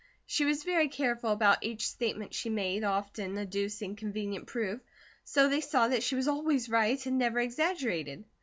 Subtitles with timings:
[0.25, 4.81] She was very careful about each statement she made, often adducing convenient proof,
[5.23, 8.23] so they saw that she was always right, and never exaggerated.